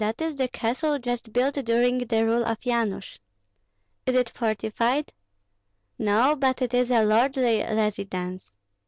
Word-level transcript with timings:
"That 0.03 0.19
is 0.19 0.35
the 0.37 0.47
castle 0.47 0.97
just 0.97 1.31
built 1.31 1.53
during 1.53 1.99
the 1.99 2.25
rule 2.25 2.43
of 2.43 2.61
Yanush." 2.65 3.19
"Is 4.07 4.15
it 4.15 4.29
fortified?" 4.31 5.13
"No, 5.99 6.35
but 6.35 6.59
it 6.63 6.73
is 6.73 6.89
a 6.89 7.03
lordly 7.05 7.61
residence. 7.61 8.49